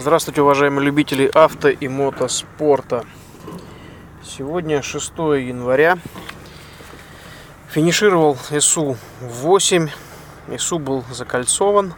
Здравствуйте, 0.00 0.42
уважаемые 0.42 0.86
любители 0.86 1.28
авто 1.34 1.68
и 1.68 1.88
мотоспорта. 1.88 3.04
Сегодня 4.22 4.80
6 4.80 5.10
января. 5.18 5.98
Финишировал 7.70 8.36
СУ-8. 8.36 9.90
СУ 10.56 10.78
был 10.78 11.02
закольцован. 11.10 11.94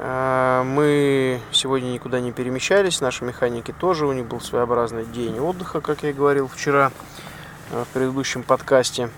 А, 0.00 0.64
мы 0.64 1.40
сегодня 1.50 1.86
никуда 1.86 2.20
не 2.20 2.30
перемещались, 2.30 3.00
наши 3.00 3.24
механики 3.24 3.72
тоже. 3.72 4.06
У 4.06 4.12
них 4.12 4.26
был 4.26 4.42
своеобразный 4.42 5.06
день 5.06 5.38
отдыха, 5.40 5.80
как 5.80 6.02
я 6.02 6.12
говорил 6.12 6.46
вчера 6.46 6.92
э, 7.70 7.84
в 7.84 7.94
предыдущем 7.94 8.42
подкасте. 8.42 9.08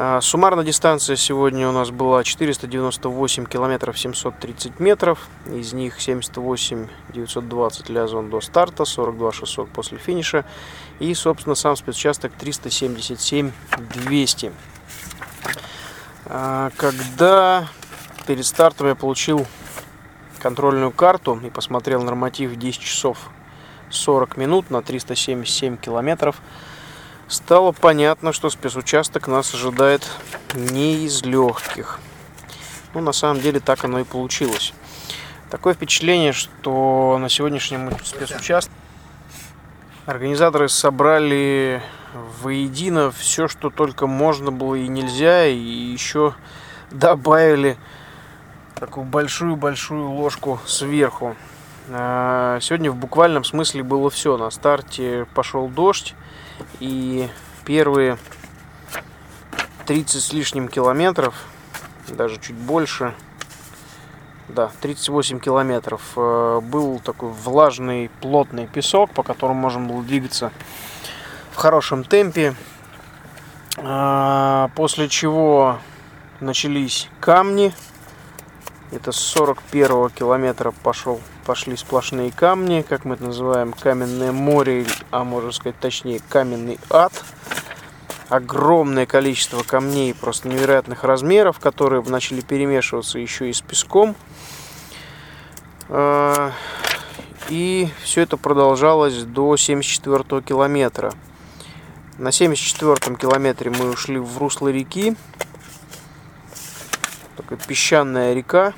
А, 0.00 0.20
суммарная 0.20 0.64
дистанция 0.64 1.16
сегодня 1.16 1.68
у 1.68 1.72
нас 1.72 1.90
была 1.90 2.22
498 2.22 3.46
километров 3.46 3.98
730 3.98 4.78
метров. 4.78 5.26
Из 5.52 5.72
них 5.72 6.00
78 6.00 6.86
920 7.12 7.88
лязон 7.88 8.30
до 8.30 8.40
старта, 8.40 8.84
42 8.84 9.32
600 9.32 9.68
после 9.70 9.98
финиша. 9.98 10.44
И, 11.00 11.12
собственно, 11.14 11.56
сам 11.56 11.74
спецучасток 11.74 12.30
377 12.34 13.50
200. 13.76 14.52
А, 16.26 16.70
когда 16.76 17.66
перед 18.24 18.46
стартом 18.46 18.86
я 18.86 18.94
получил 18.94 19.48
контрольную 20.38 20.92
карту 20.92 21.40
и 21.42 21.50
посмотрел 21.50 22.04
норматив 22.04 22.54
10 22.54 22.80
часов 22.80 23.18
40 23.90 24.36
минут 24.36 24.70
на 24.70 24.80
377 24.80 25.76
километров, 25.76 26.40
стало 27.28 27.72
понятно, 27.72 28.32
что 28.32 28.50
спецучасток 28.50 29.28
нас 29.28 29.54
ожидает 29.54 30.08
не 30.54 31.04
из 31.04 31.22
легких. 31.22 32.00
Ну, 32.94 33.00
на 33.00 33.12
самом 33.12 33.40
деле 33.40 33.60
так 33.60 33.84
оно 33.84 34.00
и 34.00 34.04
получилось. 34.04 34.72
Такое 35.50 35.74
впечатление, 35.74 36.32
что 36.32 37.16
на 37.20 37.28
сегодняшнем 37.28 37.90
спецучастке 38.04 38.72
организаторы 40.06 40.68
собрали 40.68 41.82
воедино 42.42 43.10
все, 43.10 43.48
что 43.48 43.70
только 43.70 44.06
можно 44.06 44.50
было 44.50 44.74
и 44.74 44.88
нельзя, 44.88 45.46
и 45.46 45.56
еще 45.58 46.34
добавили 46.90 47.76
такую 48.74 49.04
большую-большую 49.04 50.10
ложку 50.10 50.60
сверху. 50.66 51.36
А, 51.90 52.58
сегодня 52.60 52.90
в 52.90 52.96
буквальном 52.96 53.44
смысле 53.44 53.82
было 53.82 54.10
все. 54.10 54.36
На 54.36 54.50
старте 54.50 55.26
пошел 55.34 55.68
дождь, 55.68 56.14
и 56.80 57.28
первые 57.64 58.18
30 59.86 60.22
с 60.22 60.32
лишним 60.32 60.68
километров, 60.68 61.34
даже 62.08 62.38
чуть 62.40 62.56
больше, 62.56 63.14
да, 64.48 64.70
38 64.80 65.40
километров, 65.40 66.02
э, 66.16 66.60
был 66.62 67.00
такой 67.00 67.30
влажный, 67.30 68.10
плотный 68.20 68.66
песок, 68.66 69.10
по 69.10 69.22
которому 69.22 69.60
можно 69.60 69.80
было 69.80 70.02
двигаться 70.02 70.52
в 71.52 71.56
хорошем 71.56 72.04
темпе. 72.04 72.54
А, 73.76 74.70
после 74.74 75.08
чего 75.08 75.78
начались 76.40 77.08
камни. 77.20 77.72
Это 78.90 79.12
с 79.12 79.16
41 79.16 80.10
километра 80.10 80.72
пошел 80.82 81.20
пошли 81.44 81.76
сплошные 81.76 82.30
камни, 82.30 82.84
как 82.86 83.06
мы 83.06 83.14
это 83.14 83.24
называем, 83.24 83.72
каменное 83.72 84.32
море, 84.32 84.84
а 85.10 85.24
можно 85.24 85.50
сказать 85.50 85.78
точнее, 85.80 86.20
каменный 86.28 86.78
ад. 86.90 87.12
Огромное 88.28 89.06
количество 89.06 89.62
камней 89.62 90.14
просто 90.14 90.48
невероятных 90.48 91.04
размеров, 91.04 91.58
которые 91.58 92.02
начали 92.02 92.42
перемешиваться 92.42 93.18
еще 93.18 93.48
и 93.48 93.54
с 93.54 93.62
песком. 93.62 94.14
А, 95.88 96.52
и 97.48 97.88
все 98.02 98.20
это 98.20 98.36
продолжалось 98.36 99.22
до 99.22 99.56
74 99.56 100.42
километра. 100.42 101.14
На 102.18 102.30
74 102.30 103.16
километре 103.16 103.70
мы 103.70 103.88
ушли 103.90 104.18
в 104.18 104.36
русло 104.36 104.68
реки. 104.68 105.16
Такая 107.38 107.58
песчаная 107.66 108.34
река, 108.34 108.74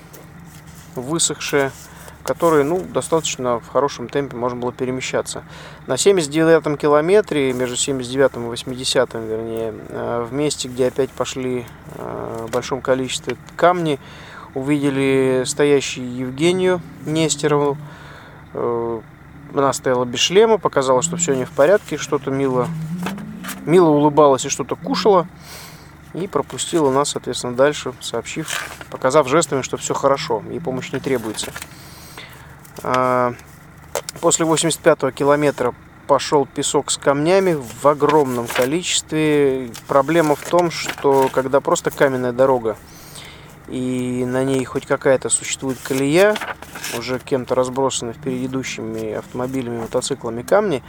высохшая 0.94 1.72
которые 2.22 2.64
ну, 2.64 2.80
достаточно 2.80 3.60
в 3.60 3.68
хорошем 3.68 4.08
темпе 4.08 4.36
можно 4.36 4.60
было 4.60 4.72
перемещаться. 4.72 5.42
На 5.86 5.94
79-м 5.94 6.76
километре, 6.76 7.52
между 7.52 7.76
79 7.76 8.36
и 8.36 8.38
80 8.38 9.14
вернее, 9.14 9.74
э, 9.88 10.26
в 10.28 10.32
месте, 10.32 10.68
где 10.68 10.88
опять 10.88 11.10
пошли 11.10 11.66
э, 11.94 12.46
в 12.46 12.50
большом 12.50 12.82
количестве 12.82 13.36
камни, 13.56 13.98
увидели 14.54 15.44
стоящую 15.46 16.14
Евгению 16.14 16.80
Нестерову. 17.06 17.78
Э, 18.52 19.00
она 19.54 19.72
стояла 19.72 20.04
без 20.04 20.20
шлема, 20.20 20.58
показала, 20.58 21.02
что 21.02 21.16
все 21.16 21.34
не 21.34 21.46
в 21.46 21.50
порядке, 21.50 21.96
что-то 21.96 22.30
мило, 22.30 22.68
мило 23.64 23.88
улыбалась 23.88 24.44
и 24.44 24.50
что-то 24.50 24.76
кушала. 24.76 25.26
И 26.14 26.26
пропустила 26.26 26.90
нас, 26.90 27.10
соответственно, 27.10 27.54
дальше, 27.54 27.92
сообщив, 28.00 28.76
показав 28.90 29.28
жестами, 29.28 29.62
что 29.62 29.76
все 29.76 29.94
хорошо, 29.94 30.42
и 30.52 30.58
помощь 30.58 30.92
не 30.92 30.98
требуется. 30.98 31.52
А, 32.82 33.34
после 34.20 34.44
85 34.44 35.14
километра 35.14 35.74
пошел 36.06 36.46
песок 36.46 36.90
с 36.90 36.98
камнями 36.98 37.54
в 37.54 37.86
огромном 37.86 38.48
количестве. 38.48 39.70
Проблема 39.86 40.34
в 40.34 40.42
том, 40.42 40.72
что 40.72 41.28
когда 41.32 41.60
просто 41.60 41.92
каменная 41.92 42.32
дорога 42.32 42.76
и 43.70 44.24
на 44.26 44.44
ней 44.44 44.64
хоть 44.64 44.86
какая-то 44.86 45.28
существует 45.28 45.78
колея, 45.82 46.36
уже 46.98 47.18
кем-то 47.18 47.54
разбросаны 47.54 48.12
впереди 48.12 48.46
идущими 48.46 49.12
автомобилями, 49.12 49.80
мотоциклами 49.80 50.42
камни, 50.42 50.82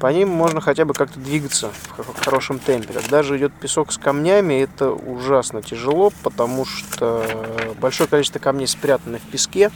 по 0.00 0.06
ним 0.12 0.28
можно 0.28 0.60
хотя 0.60 0.84
бы 0.84 0.94
как-то 0.94 1.18
двигаться 1.18 1.72
в 1.96 2.24
хорошем 2.24 2.58
темпе. 2.58 2.92
Когда 2.92 3.22
же 3.22 3.36
идет 3.36 3.52
песок 3.52 3.90
с 3.90 3.98
камнями, 3.98 4.54
это 4.62 4.92
ужасно 4.92 5.62
тяжело, 5.62 6.12
потому 6.22 6.64
что 6.64 7.24
большое 7.80 8.08
количество 8.08 8.38
камней 8.38 8.68
спрятано 8.68 9.18
в 9.18 9.22
песке, 9.22 9.70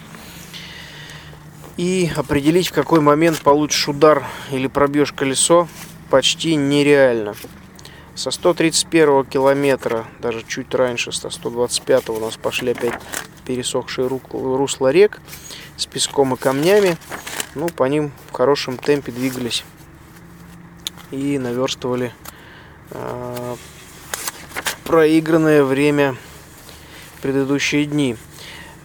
и 1.78 2.10
определить, 2.14 2.69
в 2.69 2.72
какой 2.72 3.00
момент 3.00 3.40
получишь 3.40 3.88
удар 3.88 4.24
или 4.50 4.66
пробьешь 4.66 5.12
колесо, 5.12 5.66
почти 6.10 6.54
нереально. 6.54 7.34
Со 8.15 8.31
131 8.31 9.25
километра, 9.25 10.06
даже 10.21 10.45
чуть 10.47 10.75
раньше, 10.75 11.12
со 11.12 11.31
125 11.31 12.11
у 12.11 12.21
нас 12.21 12.37
пошли 12.37 12.73
опять 12.73 13.00
пересохшие 13.47 14.06
русла 14.06 14.93
рек 14.93 15.21
с 15.77 15.87
песком 15.87 16.34
и 16.34 16.37
камнями. 16.37 16.97
Ну, 17.55 17.69
по 17.69 17.84
ним 17.84 18.12
в 18.31 18.33
хорошем 18.33 18.77
темпе 18.78 19.12
двигались 19.12 19.65
и 21.11 21.39
наверстывали 21.39 22.12
э, 22.91 23.56
проигранное 24.84 25.65
время 25.65 26.17
предыдущие 27.21 27.87
дни. 27.87 28.17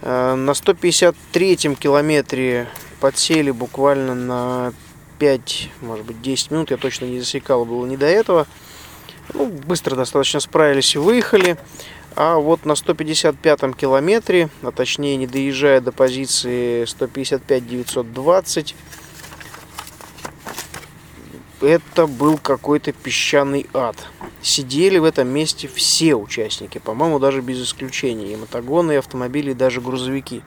Э, 0.02 0.34
на 0.34 0.54
153 0.54 1.56
километре 1.76 2.68
подсели 3.00 3.50
буквально 3.50 4.14
на 4.14 4.72
5, 5.18 5.70
может 5.80 6.06
быть 6.06 6.22
10 6.22 6.50
минут, 6.50 6.70
я 6.70 6.76
точно 6.76 7.06
не 7.06 7.20
засекал, 7.20 7.64
было 7.64 7.86
не 7.86 7.96
до 7.96 8.06
этого. 8.06 8.46
Ну, 9.34 9.46
быстро 9.46 9.94
достаточно 9.96 10.40
справились 10.40 10.94
и 10.94 10.98
выехали. 10.98 11.56
А 12.16 12.36
вот 12.36 12.64
на 12.64 12.74
155 12.74 13.76
километре, 13.76 14.48
а 14.62 14.72
точнее 14.72 15.16
не 15.16 15.26
доезжая 15.26 15.80
до 15.80 15.92
позиции 15.92 16.82
155-920, 16.84 18.74
это 21.60 22.06
был 22.06 22.38
какой-то 22.38 22.92
песчаный 22.92 23.68
ад. 23.74 23.96
Сидели 24.42 24.98
в 24.98 25.04
этом 25.04 25.28
месте 25.28 25.68
все 25.68 26.14
участники, 26.14 26.78
по-моему, 26.78 27.18
даже 27.18 27.40
без 27.40 27.62
исключения. 27.62 28.32
И 28.32 28.36
мотогоны, 28.36 28.92
и 28.92 28.96
автомобили, 28.96 29.50
и 29.50 29.54
даже 29.54 29.80
грузовики. 29.80 30.42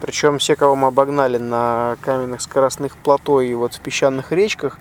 Причем 0.00 0.38
все, 0.38 0.56
кого 0.56 0.76
мы 0.76 0.88
обогнали 0.88 1.38
на 1.38 1.96
каменных 2.00 2.40
скоростных 2.40 2.96
плато 2.96 3.40
и 3.40 3.54
вот 3.54 3.74
в 3.74 3.80
песчаных 3.80 4.32
речках, 4.32 4.78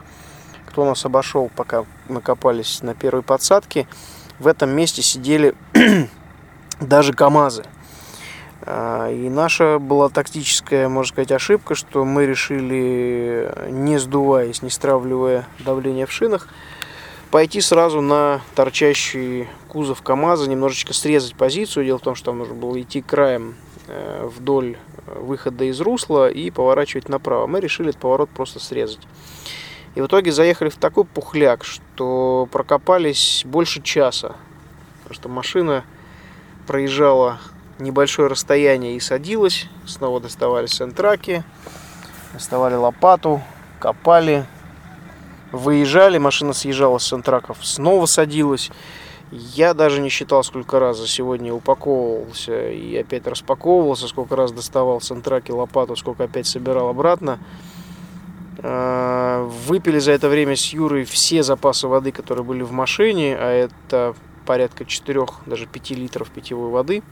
кто 0.73 0.85
нас 0.85 1.05
обошел, 1.05 1.51
пока 1.55 1.85
мы 2.09 2.19
копались 2.19 2.81
на 2.81 2.95
первой 2.95 3.21
подсадке, 3.21 3.87
в 4.39 4.47
этом 4.47 4.71
месте 4.71 5.03
сидели 5.03 5.53
даже 6.79 7.13
КАМАЗы. 7.13 7.63
А, 8.63 9.11
и 9.11 9.29
наша 9.29 9.77
была 9.77 10.09
тактическая, 10.09 10.89
можно 10.89 11.13
сказать, 11.13 11.31
ошибка, 11.31 11.75
что 11.75 12.03
мы 12.05 12.25
решили, 12.25 13.53
не 13.69 13.99
сдуваясь, 13.99 14.63
не 14.63 14.71
стравливая 14.71 15.47
давление 15.59 16.07
в 16.07 16.11
шинах, 16.11 16.47
пойти 17.29 17.61
сразу 17.61 18.01
на 18.01 18.41
торчащий 18.55 19.47
кузов 19.67 20.01
КАМАЗа, 20.01 20.49
немножечко 20.49 20.95
срезать 20.95 21.35
позицию. 21.35 21.85
Дело 21.85 21.99
в 21.99 22.01
том, 22.01 22.15
что 22.15 22.31
там 22.31 22.39
нужно 22.39 22.55
было 22.55 22.81
идти 22.81 23.03
краем 23.03 23.53
э, 23.87 24.27
вдоль 24.35 24.77
выхода 25.05 25.65
из 25.65 25.79
русла 25.81 26.31
и 26.31 26.49
поворачивать 26.49 27.09
направо. 27.09 27.45
Мы 27.45 27.59
решили 27.59 27.89
этот 27.89 28.01
поворот 28.01 28.31
просто 28.31 28.59
срезать. 28.59 29.01
И 29.95 30.01
в 30.01 30.07
итоге 30.07 30.31
заехали 30.31 30.69
в 30.69 30.77
такой 30.77 31.05
пухляк, 31.05 31.63
что 31.63 32.47
прокопались 32.51 33.43
больше 33.45 33.81
часа. 33.81 34.35
Потому 35.03 35.13
что 35.13 35.29
машина 35.29 35.83
проезжала 36.65 37.39
небольшое 37.79 38.27
расстояние 38.27 38.95
и 38.95 38.99
садилась. 38.99 39.67
Снова 39.85 40.19
доставались 40.19 40.71
сентраки. 40.71 41.43
доставали 42.33 42.73
лопату, 42.73 43.41
копали, 43.79 44.45
выезжали, 45.51 46.17
машина 46.17 46.53
съезжала 46.53 46.97
с 46.97 47.07
центраков, 47.07 47.57
снова 47.61 48.07
садилась. 48.07 48.71
Я 49.31 49.73
даже 49.73 49.99
не 49.99 50.09
считал, 50.09 50.43
сколько 50.43 50.79
раз 50.79 50.97
за 50.97 51.07
сегодня 51.07 51.53
упаковывался 51.53 52.69
и 52.69 52.95
опять 52.97 53.25
распаковывался, 53.25 54.07
сколько 54.07 54.35
раз 54.35 54.51
доставал 54.51 54.99
центраки 55.01 55.51
лопату, 55.51 55.95
сколько 55.95 56.25
опять 56.25 56.47
собирал 56.47 56.89
обратно. 56.89 57.39
А, 58.65 59.43
выпили 59.43 59.99
за 59.99 60.13
это 60.13 60.29
время 60.29 60.55
с 60.55 60.67
Юрой 60.67 61.03
все 61.03 61.43
запасы 61.43 61.87
воды, 61.87 62.13
которые 62.13 62.45
были 62.45 62.63
в 62.63 62.71
машине, 62.71 63.35
а 63.37 63.51
это 63.51 64.15
порядка 64.45 64.85
4, 64.85 65.25
даже 65.45 65.65
5 65.65 65.91
литров 65.91 66.29
питьевой 66.29 66.69
воды. 66.69 67.03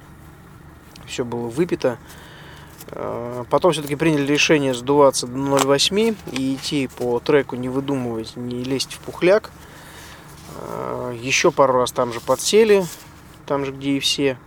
Все 1.05 1.25
было 1.25 1.47
выпито. 1.47 1.97
А, 2.87 3.43
потом 3.49 3.73
все-таки 3.73 3.97
приняли 3.97 4.25
решение 4.25 4.73
сдуваться 4.73 5.27
до 5.27 5.33
0,8 5.33 6.15
и 6.31 6.55
идти 6.55 6.87
по 6.87 7.19
треку, 7.19 7.57
не 7.57 7.67
выдумывать, 7.67 8.37
не 8.37 8.63
лезть 8.63 8.93
в 8.93 8.99
пухляк. 8.99 9.51
А, 10.55 11.11
еще 11.11 11.51
пару 11.51 11.73
раз 11.73 11.91
там 11.91 12.13
же 12.13 12.21
подсели, 12.21 12.85
там 13.45 13.65
же, 13.65 13.73
где 13.73 13.97
и 13.97 13.99
все. 13.99 14.37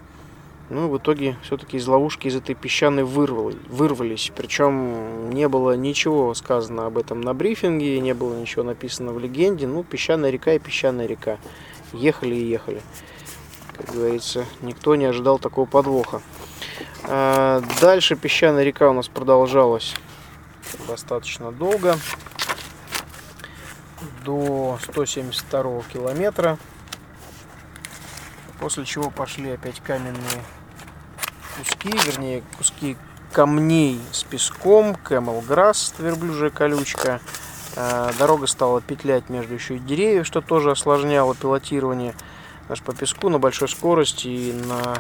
Ну, 0.70 0.88
в 0.88 0.96
итоге 0.96 1.36
все-таки 1.42 1.76
из 1.76 1.86
ловушки, 1.86 2.26
из 2.26 2.36
этой 2.36 2.54
песчаной 2.54 3.04
вырвали, 3.04 3.58
вырвались. 3.68 4.32
Причем 4.34 5.30
не 5.30 5.46
было 5.46 5.76
ничего 5.76 6.32
сказано 6.32 6.86
об 6.86 6.96
этом 6.96 7.20
на 7.20 7.34
брифинге, 7.34 8.00
не 8.00 8.14
было 8.14 8.34
ничего 8.34 8.62
написано 8.62 9.12
в 9.12 9.18
легенде. 9.18 9.66
Ну, 9.66 9.84
песчаная 9.84 10.30
река 10.30 10.54
и 10.54 10.58
песчаная 10.58 11.06
река. 11.06 11.38
Ехали 11.92 12.34
и 12.34 12.46
ехали. 12.46 12.80
Как 13.76 13.94
говорится, 13.94 14.46
никто 14.62 14.94
не 14.96 15.04
ожидал 15.04 15.38
такого 15.38 15.66
подвоха. 15.66 16.22
А 17.02 17.62
дальше 17.82 18.16
песчаная 18.16 18.64
река 18.64 18.88
у 18.88 18.94
нас 18.94 19.08
продолжалась 19.08 19.94
достаточно 20.88 21.52
долго 21.52 21.96
до 24.24 24.78
172 24.82 25.82
километра. 25.92 26.58
После 28.64 28.86
чего 28.86 29.10
пошли 29.10 29.50
опять 29.50 29.78
каменные 29.80 30.42
куски, 31.58 31.90
вернее 31.90 32.42
куски 32.56 32.96
камней 33.30 34.00
с 34.10 34.22
песком, 34.22 34.94
Grass, 35.46 35.92
верблюжья 35.98 36.48
колючка. 36.48 37.20
А, 37.76 38.10
дорога 38.18 38.46
стала 38.46 38.80
петлять 38.80 39.28
между 39.28 39.52
еще 39.52 39.76
и 39.76 39.80
деревьев, 39.80 40.26
что 40.26 40.40
тоже 40.40 40.70
осложняло 40.70 41.34
пилотирование. 41.34 42.14
Аж 42.70 42.80
по 42.80 42.94
песку 42.94 43.28
на 43.28 43.38
большой 43.38 43.68
скорости 43.68 44.28
и 44.28 44.52
на 44.54 44.96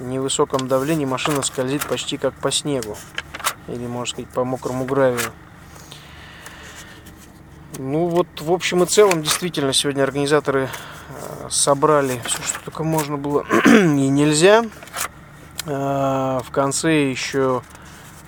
невысоком 0.00 0.66
давлении 0.66 1.04
машина 1.04 1.42
скользит 1.42 1.86
почти 1.86 2.16
как 2.16 2.32
по 2.32 2.50
снегу. 2.50 2.96
Или, 3.68 3.86
можно 3.86 4.06
сказать, 4.06 4.30
по 4.30 4.44
мокрому 4.44 4.86
гравию. 4.86 5.30
Ну 7.76 8.06
вот, 8.06 8.28
в 8.40 8.50
общем 8.50 8.82
и 8.82 8.86
целом, 8.86 9.22
действительно, 9.22 9.74
сегодня 9.74 10.04
организаторы 10.04 10.70
собрали 11.52 12.20
все, 12.24 12.42
что 12.42 12.60
только 12.64 12.82
можно 12.82 13.16
было 13.16 13.44
и 13.66 14.08
нельзя. 14.08 14.64
Э, 15.66 16.40
в 16.44 16.50
конце 16.50 17.10
еще, 17.10 17.62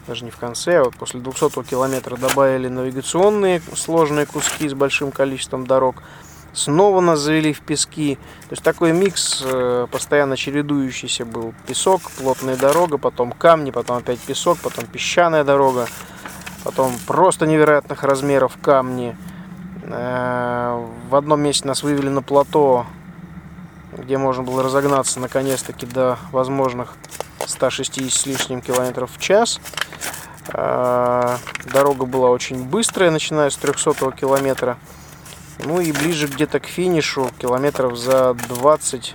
даже 0.06 0.24
не 0.24 0.30
в 0.30 0.36
конце, 0.36 0.78
а 0.78 0.84
вот 0.84 0.96
после 0.96 1.20
200 1.20 1.64
километра 1.64 2.16
добавили 2.16 2.68
навигационные 2.68 3.62
сложные 3.74 4.26
куски 4.26 4.68
с 4.68 4.74
большим 4.74 5.10
количеством 5.10 5.66
дорог. 5.66 6.02
Снова 6.52 7.00
нас 7.00 7.18
завели 7.18 7.52
в 7.52 7.62
пески. 7.62 8.14
То 8.42 8.52
есть 8.52 8.62
такой 8.62 8.92
микс 8.92 9.42
э, 9.44 9.88
постоянно 9.90 10.36
чередующийся 10.36 11.24
был. 11.24 11.52
Песок, 11.66 12.02
плотная 12.12 12.56
дорога, 12.56 12.98
потом 12.98 13.32
камни, 13.32 13.72
потом 13.72 13.96
опять 13.96 14.20
песок, 14.20 14.58
потом 14.62 14.86
песчаная 14.86 15.42
дорога, 15.42 15.88
потом 16.62 16.92
просто 17.08 17.46
невероятных 17.46 18.04
размеров 18.04 18.56
камни. 18.62 19.16
Э, 19.82 20.86
в 21.10 21.16
одном 21.16 21.40
месте 21.40 21.66
нас 21.66 21.82
вывели 21.82 22.08
на 22.08 22.22
плато, 22.22 22.86
где 23.96 24.18
можно 24.18 24.42
было 24.42 24.62
разогнаться 24.62 25.20
наконец-таки 25.20 25.86
до 25.86 26.18
возможных 26.32 26.94
160 27.46 28.12
с 28.12 28.26
лишним 28.26 28.60
километров 28.60 29.10
в 29.14 29.20
час. 29.20 29.60
Э, 30.52 31.36
дорога 31.72 32.06
была 32.06 32.30
очень 32.30 32.64
быстрая, 32.64 33.10
начиная 33.10 33.50
с 33.50 33.56
300 33.56 34.12
километра. 34.12 34.78
Ну 35.64 35.80
и 35.80 35.92
ближе 35.92 36.26
где-то 36.26 36.60
к 36.60 36.66
финишу, 36.66 37.30
километров 37.38 37.96
за 37.96 38.34
20, 38.34 39.14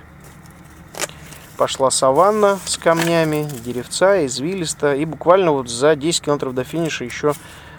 пошла 1.56 1.90
саванна 1.90 2.58
с 2.64 2.78
камнями, 2.78 3.46
деревца, 3.64 4.24
извилисто. 4.24 4.94
И 4.94 5.04
буквально 5.04 5.52
вот 5.52 5.68
за 5.68 5.94
10 5.94 6.22
километров 6.22 6.54
до 6.54 6.64
финиша 6.64 7.04
еще 7.04 7.34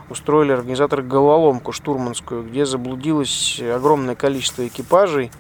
устроили 0.10 0.52
организаторы 0.52 1.04
головоломку 1.04 1.72
штурманскую, 1.72 2.44
где 2.44 2.66
заблудилось 2.66 3.60
огромное 3.60 4.16
количество 4.16 4.68
экипажей. 4.68 5.32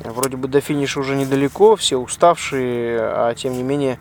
Вроде 0.00 0.36
бы 0.36 0.48
до 0.48 0.60
финиша 0.60 1.00
уже 1.00 1.16
недалеко, 1.16 1.76
все 1.76 1.96
уставшие, 1.96 3.00
а 3.00 3.34
тем 3.34 3.54
не 3.54 3.62
менее 3.62 3.98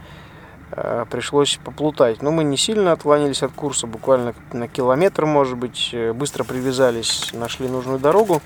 э, 0.71 1.05
пришлось 1.09 1.59
поплутать. 1.63 2.21
Но 2.21 2.31
мы 2.31 2.43
не 2.43 2.57
сильно 2.57 2.91
отклонились 2.91 3.43
от 3.43 3.53
курса, 3.53 3.87
буквально 3.87 4.33
на 4.51 4.67
километр, 4.67 5.25
может 5.25 5.57
быть, 5.57 5.91
э, 5.93 6.11
быстро 6.11 6.43
привязались, 6.43 7.31
нашли 7.33 7.69
нужную 7.69 7.99
дорогу 7.99 8.41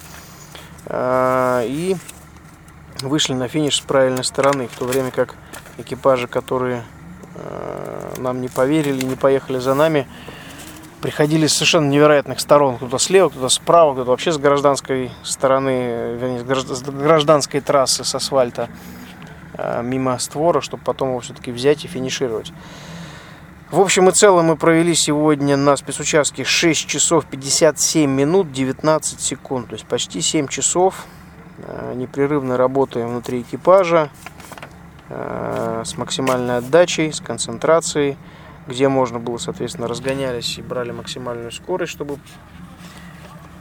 э, 0.86 1.63
и 1.66 1.98
вышли 3.01 3.34
на 3.34 3.48
финиш 3.48 3.78
с 3.78 3.81
правильной 3.81 4.24
стороны, 4.24 4.68
в 4.68 4.78
то 4.78 4.86
время 4.86 5.10
как 5.10 5.36
экипажи, 5.78 6.28
которые 6.28 6.84
нам 8.18 8.42
не 8.42 8.50
поверили, 8.50 9.06
не 9.06 9.16
поехали 9.16 9.60
за 9.60 9.74
нами, 9.74 10.10
приходили 11.01 11.48
с 11.48 11.54
совершенно 11.54 11.90
невероятных 11.90 12.40
сторон. 12.40 12.78
Кто-то 12.78 12.98
слева, 12.98 13.30
кто-то 13.30 13.50
справа, 13.50 13.94
кто-то 13.94 14.12
вообще 14.12 14.31
с 14.31 14.38
гражданской 14.38 15.12
стороны, 15.24 16.16
вернее, 16.18 16.40
с 16.40 16.81
гражданской 16.84 17.62
трассы, 17.62 18.04
с 18.04 18.16
асфальта, 18.16 18.69
э, 19.54 19.81
мимо 19.84 20.18
створа, 20.19 20.62
чтобы 20.62 20.84
потом 20.84 21.10
его 21.10 21.19
все-таки 21.19 21.51
взять 21.51 21.86
и 21.86 21.88
финишировать. 21.88 22.51
В 23.72 23.80
общем 23.80 24.10
и 24.10 24.12
целом 24.12 24.48
мы 24.48 24.56
провели 24.56 24.96
сегодня 24.96 25.56
на 25.56 25.75
спецучастке 25.75 26.44
6 26.44 26.88
часов 26.88 27.25
57 27.25 28.10
минут 28.10 28.51
19 28.51 29.22
секунд. 29.22 29.68
То 29.68 29.74
есть 29.74 29.86
почти 29.86 30.22
7 30.22 30.48
часов 30.48 31.06
э, 31.60 31.94
непрерывно 31.96 32.57
работаем 32.57 33.10
внутри 33.10 33.42
экипажа 33.42 34.10
э, 35.10 35.84
с 35.86 35.98
максимальной 35.98 36.57
отдачей, 36.57 37.13
с 37.13 37.22
концентрацией 37.22 38.18
где 38.69 38.88
можно 38.88 39.19
было, 39.19 39.38
соответственно, 39.38 39.88
разгонялись 39.88 40.57
и 40.57 40.62
брали 40.62 40.91
максимальную 40.91 41.51
скорость, 41.51 41.91
чтобы 41.91 42.17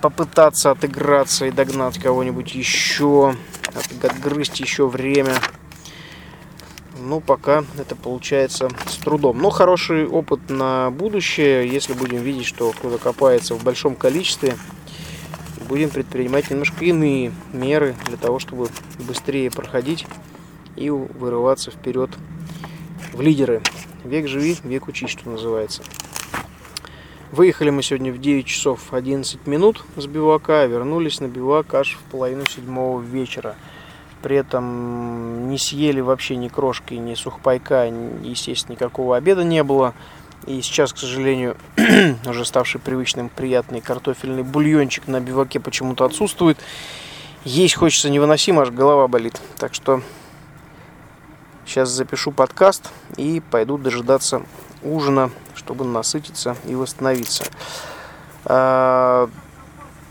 попытаться 0.00 0.70
отыграться 0.70 1.46
и 1.46 1.50
догнать 1.50 1.98
кого-нибудь 1.98 2.54
еще, 2.54 3.34
отгрызть 4.02 4.60
еще 4.60 4.86
время. 4.86 5.34
Ну, 7.00 7.20
пока 7.20 7.64
это 7.78 7.96
получается 7.96 8.68
с 8.86 8.96
трудом. 8.96 9.38
Но 9.38 9.50
хороший 9.50 10.06
опыт 10.06 10.50
на 10.50 10.90
будущее, 10.90 11.68
если 11.68 11.94
будем 11.94 12.18
видеть, 12.18 12.46
что 12.46 12.72
кто-то 12.72 12.98
копается 12.98 13.54
в 13.54 13.64
большом 13.64 13.94
количестве, 13.94 14.56
будем 15.68 15.90
предпринимать 15.90 16.50
немножко 16.50 16.84
иные 16.84 17.32
меры 17.52 17.94
для 18.06 18.16
того, 18.16 18.38
чтобы 18.38 18.68
быстрее 18.98 19.50
проходить 19.50 20.06
и 20.76 20.90
вырываться 20.90 21.70
вперед 21.70 22.10
в 23.12 23.20
лидеры. 23.20 23.62
Век 24.08 24.26
живи, 24.26 24.56
век 24.64 24.88
учись, 24.88 25.10
что 25.10 25.28
называется. 25.28 25.82
Выехали 27.30 27.68
мы 27.68 27.82
сегодня 27.82 28.10
в 28.10 28.18
9 28.18 28.46
часов 28.46 28.94
11 28.94 29.46
минут 29.46 29.84
с 29.96 30.06
бивака, 30.06 30.64
вернулись 30.64 31.20
на 31.20 31.26
бивак 31.26 31.74
аж 31.74 31.98
в 31.98 32.10
половину 32.10 32.46
седьмого 32.46 33.02
вечера. 33.02 33.54
При 34.22 34.36
этом 34.36 35.50
не 35.50 35.58
съели 35.58 36.00
вообще 36.00 36.36
ни 36.36 36.48
крошки, 36.48 36.94
ни 36.94 37.14
сухпайка, 37.14 37.92
естественно, 38.22 38.76
никакого 38.76 39.14
обеда 39.14 39.44
не 39.44 39.62
было. 39.62 39.92
И 40.46 40.62
сейчас, 40.62 40.94
к 40.94 40.96
сожалению, 40.96 41.58
уже 42.26 42.46
ставший 42.46 42.80
привычным 42.80 43.28
приятный 43.28 43.82
картофельный 43.82 44.42
бульончик 44.42 45.06
на 45.06 45.20
биваке 45.20 45.60
почему-то 45.60 46.06
отсутствует. 46.06 46.56
Есть 47.44 47.74
хочется 47.74 48.08
невыносимо, 48.08 48.62
аж 48.62 48.70
голова 48.70 49.06
болит. 49.06 49.38
Так 49.58 49.74
что 49.74 50.00
Сейчас 51.68 51.90
запишу 51.90 52.32
подкаст 52.32 52.90
и 53.18 53.42
пойду 53.50 53.76
дожидаться 53.76 54.40
ужина, 54.82 55.30
чтобы 55.54 55.84
насытиться 55.84 56.56
и 56.64 56.74
восстановиться. 56.74 57.44
А, 58.46 59.28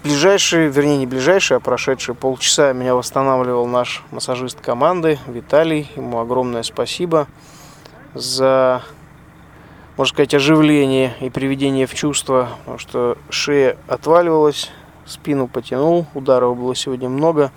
ближайшие, 0.03 0.69
вернее 0.69 0.97
не 0.97 1.07
ближайшие, 1.07 1.55
а 1.57 1.59
прошедшие 1.59 2.13
полчаса 2.13 2.73
меня 2.73 2.93
восстанавливал 2.93 3.65
наш 3.65 4.03
массажист 4.11 4.61
команды 4.61 5.17
Виталий. 5.25 5.89
Ему 5.95 6.19
огромное 6.19 6.61
спасибо 6.61 7.25
за, 8.13 8.83
можно 9.97 10.13
сказать, 10.13 10.35
оживление 10.35 11.15
и 11.21 11.31
приведение 11.31 11.87
в 11.87 11.95
чувство, 11.95 12.49
потому 12.59 12.77
что 12.77 13.17
шея 13.31 13.77
отваливалась, 13.87 14.69
спину 15.07 15.47
потянул, 15.47 16.05
ударов 16.13 16.55
было 16.55 16.75
сегодня 16.75 17.09
много 17.09 17.51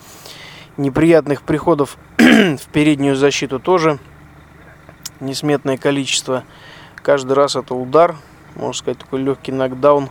неприятных 0.81 1.43
приходов 1.43 1.97
в 2.19 2.67
переднюю 2.73 3.15
защиту 3.15 3.61
тоже 3.61 3.99
несметное 5.21 5.77
количество. 5.77 6.45
Каждый 6.97 7.33
раз 7.33 7.57
это 7.57 7.75
удар, 7.75 8.17
можно 8.57 8.73
сказать, 8.73 8.99
такой 8.99 9.23
легкий 9.23 9.53
нокдаун, 9.53 10.09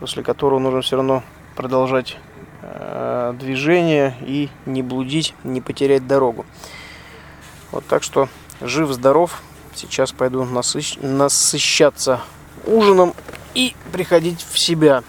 после 0.00 0.22
которого 0.22 0.58
нужно 0.58 0.82
все 0.82 0.96
равно 0.96 1.22
продолжать 1.56 2.18
э, 2.62 3.34
движение 3.38 4.16
и 4.20 4.48
не 4.66 4.82
блудить, 4.82 5.34
не 5.44 5.60
потерять 5.60 6.06
дорогу. 6.06 6.44
Вот 7.70 7.86
так 7.86 8.02
что 8.02 8.28
жив-здоров. 8.60 9.42
Сейчас 9.74 10.12
пойду 10.12 10.44
насыщ... 10.44 10.98
насыщаться 11.00 12.20
ужином 12.64 13.14
и 13.54 13.74
приходить 13.92 14.44
в 14.52 14.58
себя. 14.58 15.02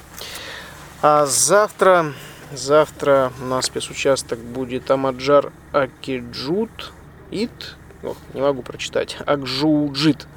А 1.01 1.25
завтра, 1.27 2.13
завтра 2.53 3.31
у 3.41 3.45
нас 3.45 3.65
спецучасток 3.65 4.39
будет 4.39 4.89
Амаджар 4.91 5.51
Акиджут 5.71 6.93
Ит. 7.31 7.75
Ох, 8.03 8.17
не 8.33 8.41
могу 8.41 8.61
прочитать. 8.61 9.17
Акжуджит. 9.25 10.27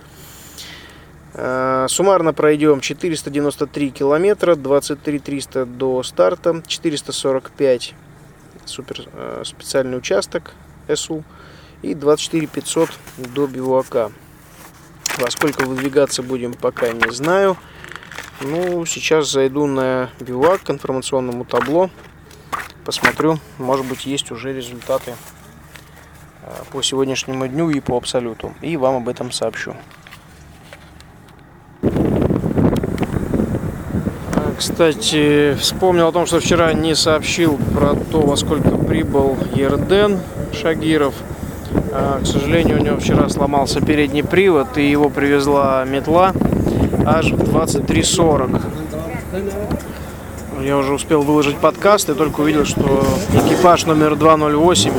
Э, 1.35 1.87
суммарно 1.89 2.33
пройдем 2.33 2.81
493 2.81 3.91
километра, 3.91 4.55
23 4.55 5.19
300 5.19 5.67
до 5.67 6.03
старта, 6.03 6.63
445 6.67 7.95
супер 8.69 9.09
э, 9.13 9.43
специальный 9.45 9.99
участок 9.99 10.53
СУ 10.95 11.25
и 11.83 11.95
24 11.95 12.47
500 12.47 12.91
до 13.19 13.47
бивуака. 13.47 14.13
Во 15.19 15.31
сколько 15.31 15.65
выдвигаться 15.65 16.23
будем, 16.23 16.55
пока 16.55 16.93
не 16.93 17.11
знаю. 17.13 17.57
Ну, 18.41 18.87
сейчас 18.87 19.33
зайду 19.33 19.67
на 19.67 20.11
бивуак 20.21 20.63
к 20.63 20.71
информационному 20.71 21.45
табло, 21.45 21.91
посмотрю, 22.85 23.41
может 23.59 23.85
быть 23.85 24.07
есть 24.07 24.31
уже 24.31 24.53
результаты 24.53 25.17
э, 26.43 26.51
по 26.71 26.81
сегодняшнему 26.81 27.49
дню 27.49 27.69
и 27.71 27.81
по 27.81 27.97
абсолюту, 27.97 28.55
и 28.61 28.77
вам 28.77 28.99
об 28.99 29.09
этом 29.09 29.33
сообщу. 29.33 29.75
Кстати, 34.57 35.55
вспомнил 35.55 36.09
о 36.09 36.13
том, 36.13 36.27
что 36.27 36.39
вчера 36.39 36.73
не 36.75 36.95
сообщил 36.95 37.59
про 37.75 37.95
то, 37.95 38.21
во 38.21 38.37
сколько 38.37 38.77
прибыл 38.77 39.37
Ерден 39.55 40.21
Шагиров. 40.53 41.15
А, 41.93 42.21
к 42.21 42.27
сожалению, 42.27 42.81
у 42.81 42.85
него 42.85 42.99
вчера 42.99 43.29
сломался 43.29 43.81
передний 43.81 44.23
привод, 44.23 44.79
и 44.79 44.89
его 44.89 45.11
привезла 45.11 45.85
метла 45.85 46.33
аж 47.07 47.33
в 47.33 47.57
23.40. 47.57 48.61
Я 50.65 50.77
уже 50.77 50.93
успел 50.93 51.23
выложить 51.23 51.57
подкаст 51.57 52.11
и 52.11 52.15
только 52.15 52.41
увидел, 52.41 52.65
что 52.65 53.05
экипаж 53.33 53.87
номер 53.87 54.17
208 54.17 54.93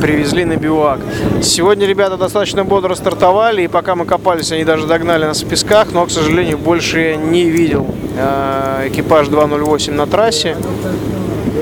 привезли 0.00 0.44
на 0.44 0.56
бивак. 0.56 1.00
Сегодня 1.42 1.86
ребята 1.86 2.16
достаточно 2.16 2.64
бодро 2.64 2.94
стартовали, 2.94 3.62
и 3.62 3.68
пока 3.68 3.94
мы 3.94 4.06
копались, 4.06 4.50
они 4.52 4.64
даже 4.64 4.86
догнали 4.86 5.26
нас 5.26 5.42
в 5.42 5.48
песках, 5.48 5.92
но, 5.92 6.06
к 6.06 6.10
сожалению, 6.10 6.56
больше 6.56 7.16
не 7.16 7.50
видел 7.50 7.86
э, 8.16 8.88
экипаж 8.88 9.28
208 9.28 9.92
на 9.92 10.06
трассе. 10.06 10.56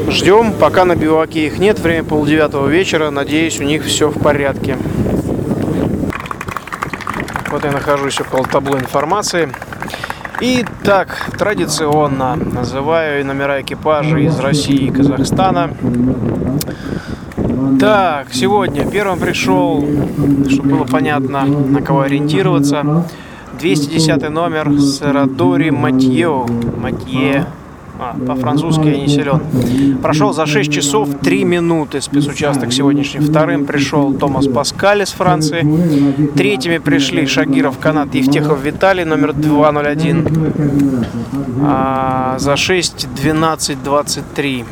Ждем, 0.08 0.52
пока 0.52 0.84
на 0.84 0.94
биваке 0.94 1.46
их 1.46 1.58
нет, 1.58 1.80
время 1.80 2.04
полдевятого 2.04 2.68
вечера, 2.68 3.10
надеюсь, 3.10 3.58
у 3.60 3.64
них 3.64 3.84
все 3.84 4.08
в 4.08 4.18
порядке. 4.20 4.76
Вот 7.50 7.64
я 7.64 7.72
нахожусь 7.72 8.20
около 8.20 8.44
табло 8.44 8.78
информации. 8.78 9.48
И 10.40 10.64
так, 10.84 11.30
традиционно 11.38 12.36
называю 12.36 13.24
номера 13.24 13.62
экипажа 13.62 14.18
из 14.18 14.38
России 14.38 14.86
и 14.86 14.90
Казахстана. 14.90 15.70
Так, 17.80 18.28
сегодня 18.32 18.88
первым 18.88 19.18
пришел, 19.18 19.84
чтобы 20.48 20.76
было 20.76 20.84
понятно, 20.84 21.44
на 21.44 21.80
кого 21.80 22.02
ориентироваться, 22.02 23.04
210 23.58 24.28
номер 24.28 24.78
Сарадори 24.80 25.70
Матье. 25.70 26.46
Матье. 26.76 27.46
А, 28.00 28.14
по-французски 28.26 28.86
я 28.86 28.98
не 28.98 29.08
силен. 29.08 29.40
Прошел 30.02 30.32
за 30.32 30.46
6 30.46 30.72
часов 30.72 31.08
3 31.22 31.44
минуты 31.44 32.00
спецучасток 32.00 32.72
сегодняшний. 32.72 33.20
Вторым 33.20 33.66
пришел 33.66 34.14
Томас 34.14 34.46
Паскаль 34.46 35.02
из 35.02 35.10
Франции. 35.10 35.66
Третьими 36.36 36.78
пришли 36.78 37.26
Шагиров 37.26 37.78
Канат 37.78 38.14
Евтехов 38.14 38.62
Виталий, 38.62 39.04
номер 39.04 39.32
201. 39.32 40.26
А, 41.62 42.36
за 42.38 42.56
6 42.56 43.08
12 43.16 43.82
23. 43.82 44.64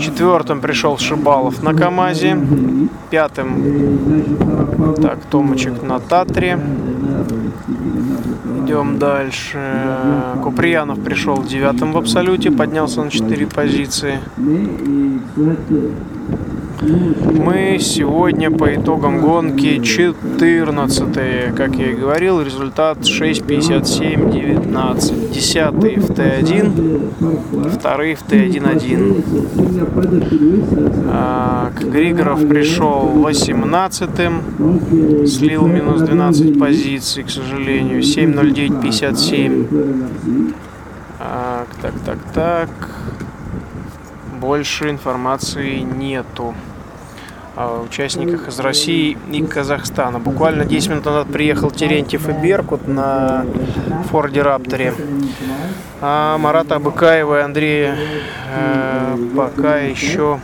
Четвертым 0.00 0.60
пришел 0.60 0.96
Шибалов 0.96 1.62
на 1.62 1.74
КАМАЗе. 1.74 2.38
Пятым, 3.10 3.68
так, 5.02 5.18
Томочек 5.26 5.82
на 5.82 5.98
Татре. 5.98 6.58
Идем 8.70 9.00
дальше. 9.00 9.58
Куприянов 10.44 11.00
пришел 11.00 11.42
девятым 11.42 11.92
в 11.92 11.98
абсолюте, 11.98 12.52
поднялся 12.52 13.02
на 13.02 13.10
4 13.10 13.48
позиции. 13.48 14.20
Мы 16.80 17.78
сегодня 17.78 18.50
по 18.50 18.74
итогам 18.74 19.20
гонки 19.20 19.82
14 19.82 21.54
как 21.54 21.76
я 21.76 21.90
и 21.90 21.94
говорил, 21.94 22.40
результат 22.40 23.00
6.57.19. 23.00 25.30
10 25.30 25.74
в 25.98 26.10
Т1, 26.10 27.70
вторые 27.70 28.16
в 28.16 28.22
Т1.1. 28.22 31.04
А, 31.08 31.70
Григоров 31.78 32.48
пришел 32.48 33.08
18 33.08 34.10
слил 35.26 35.66
минус 35.66 36.00
12 36.00 36.58
позиций, 36.58 37.24
к 37.24 37.30
сожалению, 37.30 38.00
7.09.57. 38.00 40.54
Так, 41.18 41.68
так, 41.82 41.92
так, 42.06 42.18
так. 42.32 42.70
Больше 44.40 44.88
информации 44.88 45.80
нету 45.80 46.54
участниках 47.56 48.48
из 48.48 48.58
России 48.60 49.16
и 49.30 49.42
Казахстана. 49.42 50.18
Буквально 50.18 50.64
10 50.64 50.90
минут 50.90 51.04
назад 51.04 51.28
приехал 51.28 51.70
Терентьев 51.70 52.28
и 52.28 52.32
Беркут 52.32 52.86
на 52.88 53.44
Форде 54.10 54.42
Рапторе. 54.42 54.94
А 56.00 56.38
Марата 56.38 56.76
Абыкаева 56.76 57.40
и 57.40 57.42
Андрея 57.42 57.96
э, 58.54 59.16
пока 59.36 59.78
еще 59.78 60.38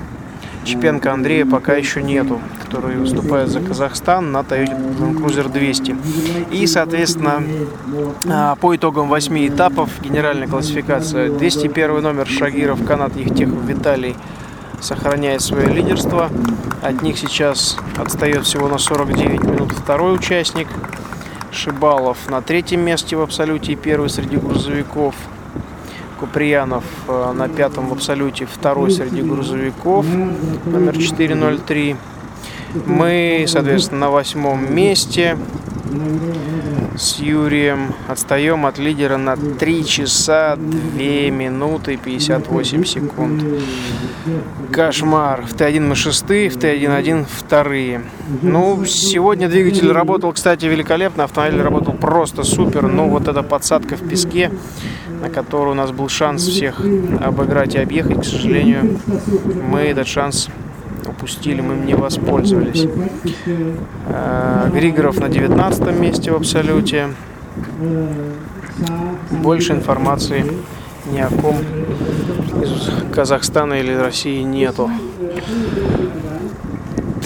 Чепенко 0.66 1.12
Андрея 1.12 1.46
пока 1.46 1.74
еще 1.74 2.02
нету, 2.02 2.40
который 2.64 2.96
выступает 2.96 3.48
за 3.48 3.60
Казахстан 3.60 4.32
на 4.32 4.38
Toyota 4.38 4.98
Land 4.98 5.14
Cruiser 5.14 5.50
200. 5.50 5.96
И, 6.50 6.66
соответственно, 6.66 7.42
а, 8.28 8.56
по 8.56 8.74
итогам 8.74 9.08
8 9.08 9.48
этапов 9.48 9.90
генеральная 10.02 10.48
классификация 10.48 11.30
201 11.30 12.02
номер 12.02 12.26
Шагиров, 12.26 12.84
Канат 12.84 13.16
Ехтехов, 13.16 13.62
Виталий 13.64 14.16
сохраняет 14.80 15.42
свое 15.42 15.68
лидерство. 15.68 16.30
От 16.82 17.02
них 17.02 17.18
сейчас 17.18 17.76
отстает 17.96 18.44
всего 18.44 18.68
на 18.68 18.78
49 18.78 19.42
минут 19.42 19.72
второй 19.72 20.14
участник. 20.14 20.68
Шибалов 21.50 22.18
на 22.28 22.42
третьем 22.42 22.80
месте 22.80 23.16
в 23.16 23.22
абсолюте 23.22 23.72
и 23.72 23.76
первый 23.76 24.10
среди 24.10 24.36
грузовиков. 24.36 25.14
Куприянов 26.20 26.84
э, 27.08 27.32
на 27.32 27.48
пятом 27.48 27.88
в 27.88 27.92
абсолюте, 27.92 28.46
второй 28.46 28.90
среди 28.90 29.20
грузовиков, 29.20 30.06
номер 30.64 30.96
403. 30.96 31.96
Мы, 32.86 33.44
соответственно, 33.46 34.00
на 34.00 34.10
восьмом 34.10 34.74
месте 34.74 35.36
с 36.96 37.18
Юрием 37.18 37.94
отстаем 38.08 38.66
от 38.66 38.78
лидера 38.78 39.16
на 39.16 39.36
3 39.36 39.84
часа 39.84 40.56
2 40.56 40.98
минуты 41.30 41.96
58 41.96 42.84
секунд. 42.84 43.44
Кошмар. 44.72 45.42
В 45.42 45.54
Т1 45.54 45.80
мы 45.80 45.94
шестые, 45.94 46.48
в 46.48 46.56
Т1-1 46.56 47.26
вторые. 47.30 48.02
Ну, 48.42 48.84
сегодня 48.84 49.48
двигатель 49.48 49.90
работал, 49.92 50.32
кстати, 50.32 50.66
великолепно. 50.66 51.24
Автомобиль 51.24 51.62
работал 51.62 51.94
просто 51.94 52.42
супер. 52.42 52.82
Но 52.82 53.08
вот 53.08 53.28
эта 53.28 53.42
подсадка 53.42 53.96
в 53.96 54.08
песке, 54.08 54.50
на 55.20 55.28
которую 55.30 55.72
у 55.72 55.74
нас 55.74 55.90
был 55.92 56.08
шанс 56.08 56.46
всех 56.46 56.80
обыграть 57.20 57.74
и 57.74 57.78
объехать, 57.78 58.22
к 58.22 58.24
сожалению, 58.24 58.98
мы 59.70 59.80
этот 59.80 60.06
шанс 60.06 60.48
упустили, 61.08 61.60
мы 61.60 61.74
им 61.74 61.86
не 61.86 61.94
воспользовались. 61.94 62.86
Э, 64.06 64.70
Григоров 64.72 65.18
на 65.20 65.28
19 65.28 65.98
месте 65.98 66.32
в 66.32 66.36
абсолюте. 66.36 67.08
Больше 69.30 69.72
информации 69.72 70.44
ни 71.10 71.20
о 71.20 71.28
ком 71.28 71.56
из 72.62 72.90
Казахстана 73.14 73.74
или 73.74 73.92
России 73.92 74.42
нету. 74.42 74.90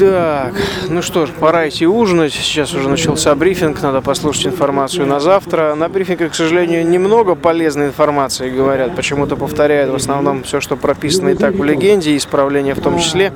Так, 0.01 0.55
ну 0.89 1.03
что 1.03 1.27
ж, 1.27 1.29
пора 1.29 1.69
идти 1.69 1.87
ужинать. 1.87 2.33
Сейчас 2.33 2.73
уже 2.73 2.89
начался 2.89 3.35
брифинг, 3.35 3.83
надо 3.83 4.01
послушать 4.01 4.47
информацию 4.47 5.07
на 5.07 5.21
завтра. 5.21 5.75
На 5.75 5.91
брифинге, 5.91 6.31
к 6.31 6.35
сожалению, 6.35 6.89
немного 6.89 7.35
полезной 7.35 7.89
информации 7.89 8.49
говорят. 8.49 8.97
Почему-то 8.97 9.37
повторяют 9.37 9.91
в 9.91 9.95
основном 9.95 10.43
все, 10.43 10.63
что 10.63 10.77
прописано 10.77 11.29
и 11.29 11.35
так 11.35 11.55
в 11.55 11.63
легенде, 11.63 12.17
исправления 12.17 12.75
в 12.75 12.81
том 12.81 12.99
числе. 12.99 13.35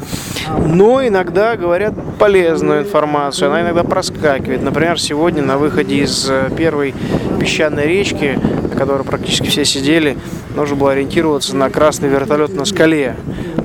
Но 0.58 1.06
иногда 1.06 1.56
говорят 1.56 1.92
полезную 2.18 2.84
информацию, 2.84 3.50
она 3.50 3.60
иногда 3.60 3.84
проскакивает. 3.84 4.62
Например, 4.62 4.98
сегодня 4.98 5.42
на 5.42 5.58
выходе 5.58 5.96
из 5.96 6.30
э, 6.30 6.48
первой 6.56 6.94
песчаной 7.38 7.86
речки, 7.86 8.38
на 8.72 8.78
которой 8.78 9.04
практически 9.04 9.48
все 9.48 9.66
сидели, 9.66 10.16
нужно 10.56 10.76
было 10.76 10.92
ориентироваться 10.92 11.54
на 11.56 11.68
красный 11.68 12.08
вертолет 12.08 12.54
на 12.54 12.64
скале 12.64 13.16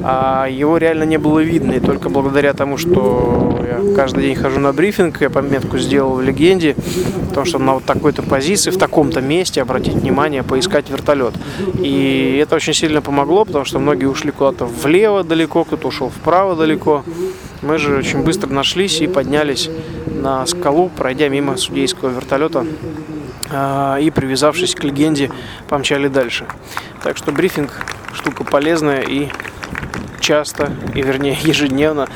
а 0.04 0.48
его 0.48 0.78
реально 0.78 1.04
не 1.04 1.18
было 1.18 1.40
видно. 1.40 1.74
И 1.74 1.80
только 1.80 2.10
благодаря 2.10 2.54
тому, 2.54 2.78
что 2.78 3.60
я 3.68 3.96
каждый 3.96 4.24
день 4.24 4.36
хожу 4.36 4.60
на 4.60 4.74
брифинг, 4.74 5.22
я 5.22 5.30
пометку 5.30 5.78
сделал 5.78 6.16
в 6.16 6.22
легенде, 6.22 6.76
потому 7.30 7.46
что 7.46 7.60
на 7.60 7.76
вот 7.76 7.86
такой-то 7.86 8.22
позиции, 8.22 8.72
в 8.72 8.78
таком-то 8.78 9.22
месте 9.22 9.62
обратить 9.62 9.94
внимание, 9.94 10.44
поискать 10.44 10.90
вертолет. 10.90 11.34
И 11.76 12.40
это 12.42 12.56
очень 12.56 12.74
сильно 12.74 13.02
помогло, 13.02 13.46
потому 13.46 13.66
что 13.66 13.80
многие 13.80 14.06
ушли 14.06 14.32
куда-то 14.32 14.66
влево 14.66 15.24
далеко, 15.24 15.64
кто-то 15.64 15.88
ушел 15.88 16.10
вправо 16.10 16.56
далеко. 16.56 17.04
Мы 17.62 17.78
же 17.78 17.98
очень 17.98 18.24
быстро 18.24 18.50
нашлись 18.50 19.02
и 19.02 19.08
поднялись 19.08 19.70
на 20.08 20.46
скалу, 20.46 20.90
пройдя 20.90 21.28
мимо 21.28 21.58
судейского 21.58 22.10
вертолета 22.10 22.66
а, 23.52 23.98
и 23.98 24.10
привязавшись 24.12 24.76
к 24.76 24.84
легенде, 24.84 25.32
помчали 25.68 26.08
дальше. 26.08 26.46
Так 27.04 27.18
что 27.18 27.32
брифинг 27.32 27.72
штука 28.14 28.44
полезная 28.44 29.02
и 29.02 29.30
часто, 30.20 30.72
и 30.94 31.02
вернее 31.02 31.38
ежедневно 31.42 32.08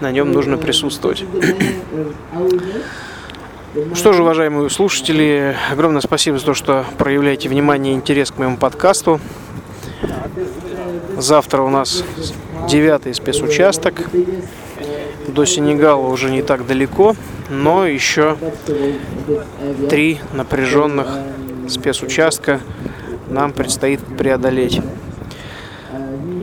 на 0.00 0.10
нем 0.10 0.32
нужно 0.32 0.56
присутствовать. 0.58 1.24
Что 3.94 4.12
же, 4.12 4.22
уважаемые 4.22 4.70
слушатели, 4.70 5.54
огромное 5.70 6.00
спасибо 6.00 6.38
за 6.38 6.46
то, 6.46 6.54
что 6.54 6.84
проявляете 6.96 7.48
внимание 7.48 7.92
и 7.92 7.96
интерес 7.96 8.30
к 8.30 8.38
моему 8.38 8.56
подкасту. 8.56 9.20
Завтра 11.16 11.62
у 11.62 11.68
нас 11.68 12.04
девятый 12.68 13.14
спецучасток. 13.14 14.08
До 15.26 15.44
Сенегала 15.44 16.06
уже 16.06 16.30
не 16.30 16.42
так 16.42 16.66
далеко, 16.66 17.14
но 17.50 17.86
еще 17.86 18.38
три 19.90 20.20
напряженных 20.32 21.08
спецучастка 21.68 22.60
нам 23.28 23.52
предстоит 23.52 24.00
преодолеть. 24.16 24.80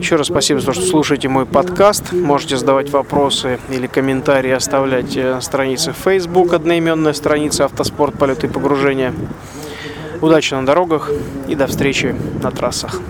Еще 0.06 0.14
раз 0.14 0.28
спасибо 0.28 0.60
за 0.60 0.66
то, 0.66 0.72
что 0.72 0.82
слушаете 0.84 1.28
мой 1.28 1.46
подкаст. 1.46 2.12
Можете 2.12 2.56
задавать 2.56 2.90
вопросы 2.90 3.58
или 3.70 3.88
комментарии 3.88 4.52
оставлять 4.52 5.16
на 5.16 5.40
странице 5.40 5.92
Facebook, 5.92 6.52
одноименная 6.52 7.12
страница 7.12 7.64
«Автоспорт. 7.64 8.16
Полеты 8.16 8.46
и 8.46 8.48
погружения». 8.48 9.12
Удачи 10.20 10.54
на 10.54 10.64
дорогах 10.64 11.10
и 11.48 11.56
до 11.56 11.66
встречи 11.66 12.14
на 12.40 12.52
трассах. 12.52 13.00